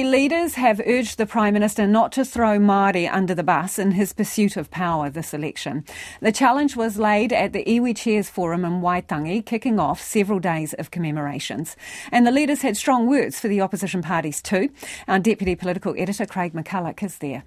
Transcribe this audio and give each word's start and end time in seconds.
Iwi 0.00 0.10
leaders 0.10 0.54
have 0.54 0.80
urged 0.86 1.18
the 1.18 1.26
Prime 1.26 1.52
Minister 1.52 1.86
not 1.86 2.10
to 2.12 2.24
throw 2.24 2.58
Māori 2.58 3.06
under 3.12 3.34
the 3.34 3.42
bus 3.42 3.78
in 3.78 3.90
his 3.90 4.14
pursuit 4.14 4.56
of 4.56 4.70
power 4.70 5.10
this 5.10 5.34
election. 5.34 5.84
The 6.22 6.32
challenge 6.32 6.74
was 6.74 6.96
laid 6.96 7.34
at 7.34 7.52
the 7.52 7.62
Iwi 7.64 7.94
Chairs 7.94 8.30
Forum 8.30 8.64
in 8.64 8.80
Waitangi, 8.80 9.44
kicking 9.44 9.78
off 9.78 10.00
several 10.00 10.38
days 10.38 10.72
of 10.72 10.90
commemorations. 10.90 11.76
And 12.10 12.26
the 12.26 12.30
leaders 12.30 12.62
had 12.62 12.78
strong 12.78 13.08
words 13.08 13.38
for 13.38 13.48
the 13.48 13.60
opposition 13.60 14.00
parties 14.00 14.40
too. 14.40 14.70
Our 15.06 15.18
Deputy 15.18 15.54
Political 15.54 15.96
Editor 15.98 16.24
Craig 16.24 16.54
McCulloch 16.54 17.02
is 17.02 17.18
there. 17.18 17.44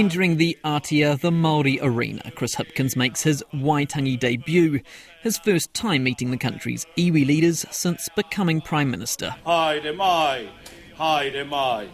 Entering 0.00 0.38
the 0.38 0.56
ātea, 0.64 1.20
the 1.20 1.30
Māori 1.30 1.78
arena, 1.82 2.30
Chris 2.34 2.54
Hipkins 2.54 2.96
makes 2.96 3.22
his 3.22 3.44
Waitangi 3.52 4.18
debut, 4.18 4.80
his 5.22 5.36
first 5.36 5.74
time 5.74 6.04
meeting 6.04 6.30
the 6.30 6.38
country's 6.38 6.86
iwi 6.96 7.26
leaders 7.26 7.66
since 7.70 8.08
becoming 8.16 8.62
Prime 8.62 8.90
Minister. 8.90 9.36
Hi 9.44 9.78
de 9.78 9.92
mai, 9.92 10.48
hi 10.96 11.28
de 11.28 11.44
mai, 11.44 11.86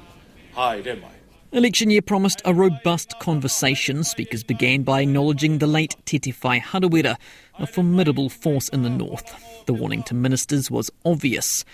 hi 0.53 0.83
de 0.83 0.95
mai. 0.95 1.11
Election 1.51 1.91
year 1.91 2.01
promised 2.01 2.41
a 2.45 2.55
robust 2.55 3.19
conversation. 3.19 4.05
Speakers 4.05 4.45
began 4.45 4.85
by 4.85 5.01
acknowledging 5.01 5.59
the 5.59 5.67
late 5.67 5.97
Tete 6.05 6.33
Whai 6.45 6.61
Harawira, 6.61 7.17
a 7.59 7.67
formidable 7.67 8.29
force 8.29 8.69
in 8.69 8.85
the 8.85 8.89
north. 8.89 9.35
The 9.67 9.75
warning 9.75 10.05
to 10.05 10.15
ministers 10.15 10.71
was 10.71 10.93
obvious. 11.05 11.65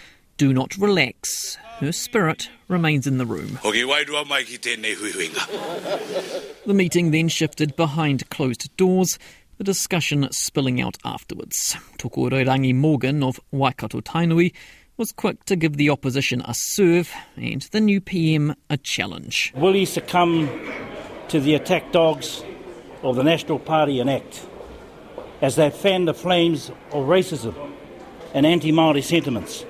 Do 0.43 0.53
not 0.53 0.77
relax. 0.77 1.57
Her 1.79 1.93
spirit 1.93 2.51
remains 2.67 3.07
in 3.07 3.19
the 3.19 3.25
room. 3.25 3.61
The 6.67 6.75
meeting 6.75 7.13
then 7.13 7.29
shifted 7.29 7.77
behind 7.77 8.29
closed 8.29 8.77
doors, 8.77 9.21
the 9.59 9.63
discussion 9.63 10.27
spilling 10.33 10.81
out 10.81 10.97
afterwards. 11.05 11.77
Tukoroirangi 11.99 12.75
Morgan 12.75 13.23
of 13.23 13.39
Waikato 13.53 14.01
Tainui 14.01 14.53
was 14.97 15.13
quick 15.13 15.45
to 15.45 15.55
give 15.55 15.77
the 15.77 15.91
opposition 15.91 16.43
a 16.45 16.55
serve 16.55 17.13
and 17.37 17.63
the 17.71 17.81
new 17.81 18.01
PM 18.01 18.57
a 18.69 18.77
challenge. 18.77 19.53
Will 19.55 19.75
he 19.75 19.85
succumb 19.85 20.51
to 21.29 21.39
the 21.39 21.55
attack 21.55 21.93
dogs 21.93 22.43
of 23.05 23.15
the 23.15 23.23
National 23.23 23.61
Party 23.61 24.01
and 24.01 24.11
ACT 24.11 24.45
as 25.41 25.55
they 25.55 25.71
fan 25.71 26.07
the 26.07 26.15
flames 26.15 26.69
of 26.91 27.07
racism 27.07 27.55
and 28.35 28.45
anti 28.45 28.73
Māori 28.73 29.05
sentiments? 29.05 29.67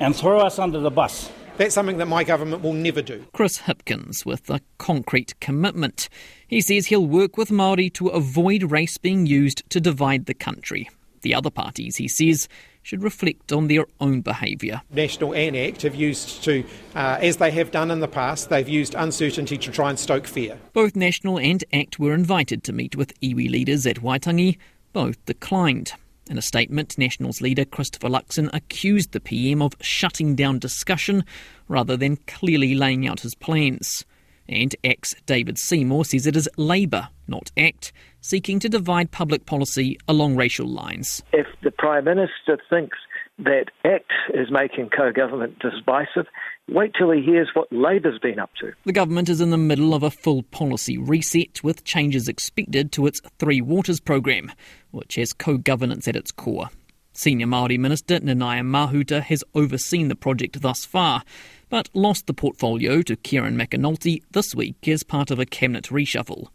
And 0.00 0.14
throw 0.14 0.40
us 0.40 0.58
under 0.58 0.80
the 0.80 0.90
bus. 0.90 1.30
That's 1.56 1.74
something 1.74 1.98
that 1.98 2.06
my 2.06 2.22
government 2.22 2.62
will 2.62 2.74
never 2.74 3.00
do. 3.00 3.24
Chris 3.32 3.60
Hipkins 3.60 4.26
with 4.26 4.50
a 4.50 4.60
concrete 4.78 5.38
commitment. 5.40 6.08
He 6.46 6.60
says 6.60 6.86
he'll 6.86 7.06
work 7.06 7.36
with 7.38 7.48
Māori 7.48 7.92
to 7.94 8.08
avoid 8.08 8.70
race 8.70 8.98
being 8.98 9.26
used 9.26 9.68
to 9.70 9.80
divide 9.80 10.26
the 10.26 10.34
country. 10.34 10.90
The 11.22 11.34
other 11.34 11.50
parties, 11.50 11.96
he 11.96 12.08
says, 12.08 12.46
should 12.82 13.02
reflect 13.02 13.50
on 13.50 13.66
their 13.66 13.86
own 14.00 14.20
behaviour. 14.20 14.82
National 14.92 15.34
and 15.34 15.56
ACT 15.56 15.82
have 15.82 15.94
used 15.94 16.44
to, 16.44 16.62
uh, 16.94 17.18
as 17.20 17.38
they 17.38 17.50
have 17.50 17.72
done 17.72 17.90
in 17.90 17.98
the 17.98 18.06
past, 18.06 18.48
they've 18.48 18.68
used 18.68 18.94
uncertainty 18.94 19.58
to 19.58 19.72
try 19.72 19.90
and 19.90 19.98
stoke 19.98 20.26
fear. 20.26 20.58
Both 20.72 20.94
National 20.94 21.38
and 21.38 21.64
ACT 21.72 21.98
were 21.98 22.14
invited 22.14 22.62
to 22.64 22.72
meet 22.72 22.94
with 22.94 23.18
iwi 23.20 23.50
leaders 23.50 23.86
at 23.86 23.96
Waitangi. 23.96 24.58
Both 24.92 25.24
declined. 25.26 25.94
In 26.28 26.38
a 26.38 26.42
statement, 26.42 26.98
Nationals 26.98 27.40
leader 27.40 27.64
Christopher 27.64 28.08
Luxon 28.08 28.50
accused 28.52 29.12
the 29.12 29.20
PM 29.20 29.62
of 29.62 29.74
shutting 29.80 30.34
down 30.34 30.58
discussion 30.58 31.24
rather 31.68 31.96
than 31.96 32.16
clearly 32.26 32.74
laying 32.74 33.06
out 33.06 33.20
his 33.20 33.36
plans. 33.36 34.04
And 34.48 34.74
ACT's 34.84 35.14
David 35.26 35.56
Seymour 35.58 36.04
says 36.04 36.26
it 36.26 36.36
is 36.36 36.48
Labour, 36.56 37.08
not 37.28 37.52
ACT, 37.56 37.92
seeking 38.20 38.58
to 38.60 38.68
divide 38.68 39.12
public 39.12 39.46
policy 39.46 39.98
along 40.08 40.36
racial 40.36 40.66
lines. 40.66 41.22
If 41.32 41.46
the 41.62 41.70
Prime 41.70 42.04
Minister 42.04 42.58
thinks 42.68 42.98
that 43.38 43.66
ACT 43.84 44.12
is 44.34 44.50
making 44.50 44.90
co 44.90 45.12
government 45.12 45.58
divisive, 45.58 46.26
wait 46.68 46.92
till 46.96 47.10
he 47.10 47.22
hears 47.22 47.50
what 47.54 47.70
Labour's 47.70 48.18
been 48.18 48.38
up 48.38 48.50
to. 48.60 48.72
The 48.84 48.92
government 48.92 49.28
is 49.28 49.40
in 49.40 49.50
the 49.50 49.58
middle 49.58 49.94
of 49.94 50.02
a 50.02 50.10
full 50.10 50.42
policy 50.42 50.96
reset 50.96 51.62
with 51.62 51.84
changes 51.84 52.28
expected 52.28 52.92
to 52.92 53.06
its 53.06 53.20
Three 53.38 53.60
Waters 53.60 54.00
programme, 54.00 54.52
which 54.90 55.16
has 55.16 55.32
co 55.32 55.58
governance 55.58 56.08
at 56.08 56.16
its 56.16 56.32
core. 56.32 56.68
Senior 57.12 57.46
Māori 57.46 57.78
Minister 57.78 58.20
Nanaia 58.20 58.62
Mahuta 58.62 59.22
has 59.22 59.42
overseen 59.54 60.08
the 60.08 60.16
project 60.16 60.60
thus 60.60 60.84
far, 60.84 61.22
but 61.70 61.88
lost 61.94 62.26
the 62.26 62.34
portfolio 62.34 63.00
to 63.02 63.16
Kieran 63.16 63.56
McAnulty 63.56 64.22
this 64.32 64.54
week 64.54 64.86
as 64.86 65.02
part 65.02 65.30
of 65.30 65.38
a 65.38 65.46
cabinet 65.46 65.84
reshuffle. 65.84 66.48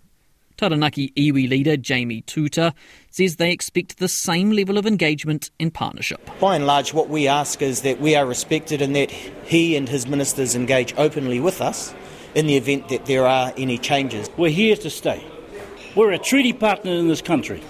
Taranaki 0.61 1.11
iwi 1.17 1.49
leader 1.49 1.75
Jamie 1.75 2.21
Tuta 2.21 2.75
says 3.09 3.37
they 3.37 3.51
expect 3.51 3.97
the 3.97 4.07
same 4.07 4.51
level 4.51 4.77
of 4.77 4.85
engagement 4.85 5.49
and 5.59 5.73
partnership. 5.73 6.29
By 6.39 6.55
and 6.55 6.67
large, 6.67 6.93
what 6.93 7.09
we 7.09 7.27
ask 7.27 7.63
is 7.63 7.81
that 7.81 7.99
we 7.99 8.15
are 8.15 8.27
respected 8.27 8.79
and 8.79 8.95
that 8.95 9.09
he 9.09 9.75
and 9.75 9.89
his 9.89 10.05
ministers 10.05 10.53
engage 10.53 10.93
openly 10.97 11.39
with 11.39 11.61
us 11.61 11.95
in 12.35 12.45
the 12.45 12.57
event 12.57 12.89
that 12.89 13.07
there 13.07 13.25
are 13.25 13.51
any 13.57 13.79
changes. 13.79 14.29
We're 14.37 14.51
here 14.51 14.75
to 14.75 14.89
stay. 14.91 15.25
We're 15.95 16.11
a 16.11 16.19
treaty 16.19 16.53
partner 16.53 16.91
in 16.91 17.07
this 17.07 17.23
country. 17.23 17.63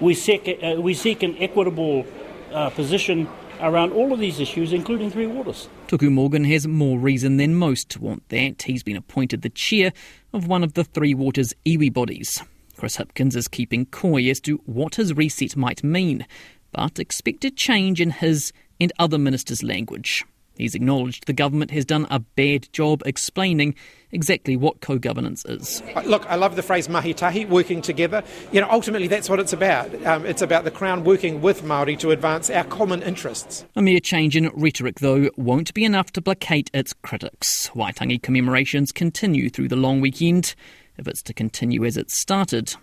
We 0.00 0.14
seek, 0.14 0.48
uh, 0.48 0.80
we 0.80 0.94
seek 0.94 1.22
an 1.22 1.36
equitable 1.38 2.06
uh, 2.50 2.70
position 2.70 3.28
around 3.62 3.92
all 3.92 4.12
of 4.12 4.18
these 4.18 4.40
issues, 4.40 4.72
including 4.72 5.10
Three 5.10 5.26
Waters. 5.26 5.68
Tuku 5.86 6.10
Morgan 6.10 6.44
has 6.44 6.66
more 6.66 6.98
reason 6.98 7.36
than 7.36 7.54
most 7.54 7.88
to 7.90 8.00
want 8.00 8.28
that. 8.28 8.62
He's 8.62 8.82
been 8.82 8.96
appointed 8.96 9.42
the 9.42 9.48
chair 9.48 9.92
of 10.32 10.46
one 10.46 10.62
of 10.62 10.74
the 10.74 10.84
Three 10.84 11.14
Waters 11.14 11.54
iwi 11.64 11.92
bodies. 11.92 12.42
Chris 12.76 12.96
Hipkins 12.96 13.36
is 13.36 13.48
keeping 13.48 13.86
coy 13.86 14.28
as 14.28 14.40
to 14.40 14.56
what 14.66 14.96
his 14.96 15.14
reset 15.14 15.56
might 15.56 15.84
mean, 15.84 16.26
but 16.72 16.98
expected 16.98 17.56
change 17.56 18.00
in 18.00 18.10
his 18.10 18.52
and 18.80 18.92
other 18.98 19.18
ministers' 19.18 19.62
language. 19.62 20.24
He's 20.56 20.74
acknowledged 20.74 21.26
the 21.26 21.32
government 21.32 21.70
has 21.70 21.84
done 21.84 22.06
a 22.10 22.20
bad 22.20 22.68
job 22.72 23.02
explaining 23.06 23.74
exactly 24.12 24.56
what 24.56 24.80
co 24.80 24.98
governance 24.98 25.44
is. 25.44 25.82
Look, 26.04 26.26
I 26.30 26.36
love 26.36 26.56
the 26.56 26.62
phrase 26.62 26.88
mahi 26.88 27.14
tahi, 27.14 27.44
working 27.46 27.82
together. 27.82 28.22
You 28.52 28.60
know, 28.60 28.68
ultimately 28.70 29.08
that's 29.08 29.28
what 29.28 29.40
it's 29.40 29.52
about. 29.52 29.94
Um, 30.06 30.24
it's 30.26 30.42
about 30.42 30.64
the 30.64 30.70
Crown 30.70 31.04
working 31.04 31.40
with 31.40 31.62
Māori 31.62 31.98
to 32.00 32.10
advance 32.10 32.50
our 32.50 32.64
common 32.64 33.02
interests. 33.02 33.64
A 33.76 33.82
mere 33.82 34.00
change 34.00 34.36
in 34.36 34.50
rhetoric, 34.54 35.00
though, 35.00 35.30
won't 35.36 35.74
be 35.74 35.84
enough 35.84 36.12
to 36.12 36.22
placate 36.22 36.70
its 36.72 36.92
critics. 36.92 37.70
Waitangi 37.74 38.22
commemorations 38.22 38.92
continue 38.92 39.50
through 39.50 39.68
the 39.68 39.76
long 39.76 40.00
weekend. 40.00 40.54
If 40.96 41.08
it's 41.08 41.22
to 41.22 41.34
continue 41.34 41.84
as 41.84 41.96
it 41.96 42.10
started, 42.10 42.76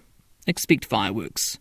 expect 0.47 0.85
fireworks. 0.85 1.57